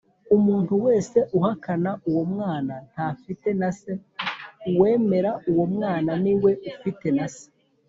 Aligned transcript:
Umuntu 0.35 0.73
wese 0.85 1.17
uhakana 1.37 1.91
uwo 2.09 2.23
Mwana 2.33 2.73
ntafite 2.91 3.47
na 3.59 3.69
Se, 3.79 3.91
uwemera 4.69 5.31
uwo 5.51 5.65
mwana 5.75 6.11
ni 6.23 6.33
we 6.41 6.51
ufite 6.71 7.07
na 7.17 7.27
Se 7.35 7.45